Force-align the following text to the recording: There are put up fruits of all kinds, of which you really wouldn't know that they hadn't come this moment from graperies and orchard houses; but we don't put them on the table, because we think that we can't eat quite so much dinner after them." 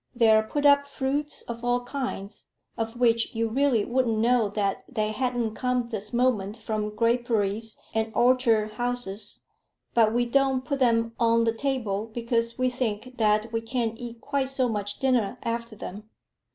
There 0.15 0.35
are 0.37 0.47
put 0.49 0.65
up 0.65 0.87
fruits 0.87 1.43
of 1.43 1.63
all 1.63 1.81
kinds, 1.81 2.47
of 2.75 2.99
which 2.99 3.35
you 3.35 3.47
really 3.47 3.85
wouldn't 3.85 4.17
know 4.17 4.49
that 4.49 4.83
they 4.89 5.11
hadn't 5.11 5.53
come 5.53 5.89
this 5.89 6.11
moment 6.11 6.57
from 6.57 6.95
graperies 6.95 7.75
and 7.93 8.11
orchard 8.15 8.71
houses; 8.71 9.41
but 9.93 10.11
we 10.11 10.25
don't 10.25 10.65
put 10.65 10.79
them 10.79 11.13
on 11.19 11.43
the 11.43 11.53
table, 11.53 12.07
because 12.11 12.57
we 12.57 12.67
think 12.67 13.19
that 13.19 13.53
we 13.53 13.61
can't 13.61 13.95
eat 13.99 14.21
quite 14.21 14.49
so 14.49 14.67
much 14.67 14.97
dinner 14.97 15.37
after 15.43 15.75
them." 15.75 16.09